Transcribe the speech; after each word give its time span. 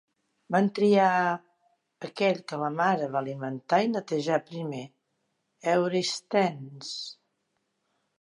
Van 0.53 0.67
triar 0.77 1.09
aquell 2.07 2.39
que 2.51 2.59
la 2.61 2.69
mare 2.77 3.09
va 3.15 3.19
alimentar 3.19 3.79
i 3.83 3.91
netejar 3.91 4.39
primer, 4.47 4.81
Eurysthenes. 5.75 6.91